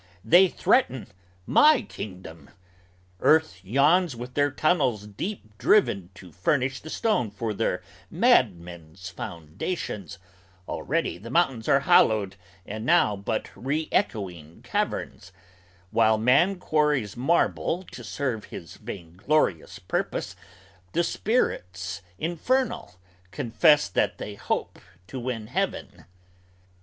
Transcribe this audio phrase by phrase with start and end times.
[0.25, 1.09] They threaten
[1.45, 2.49] my kingdom!
[3.19, 10.17] Earth yawns with their tunnels deep driven To furnish the stone for their madmen's foundations;
[10.67, 12.35] already The mountains are hollowed
[12.65, 15.31] and now but re echoing caverns;
[15.91, 20.35] While man quarries marble to serve his vainglorious purpose
[20.93, 22.95] The spirits infernal
[23.29, 26.05] confess that they hope to win Heaven!